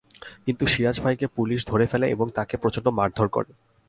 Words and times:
কিন্তু 0.45 0.63
সিরাজ 0.65 0.97
ভাইকে 0.99 1.25
পুলিশ 1.27 1.59
ধরে 1.67 1.85
ফেলে 1.87 2.05
এবং 2.09 2.27
তাঁকে 2.35 2.55
প্রচণ্ড 2.57 2.87
মারধর 2.97 3.27
করে। 3.27 3.51